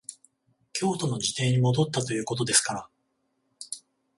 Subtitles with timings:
[0.73, 2.89] 京都の自邸に戻ったということですから、